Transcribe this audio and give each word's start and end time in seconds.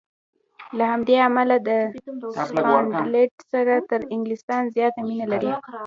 له 0.77 0.83
همدې 0.91 1.15
امله 1.27 1.55
د 1.67 1.69
سکاټلنډ 2.47 3.03
سره 3.51 3.73
تر 3.89 3.99
انګلیستان 4.13 4.63
زیاته 4.75 4.99
مینه 5.07 5.25
لري. 5.31 5.51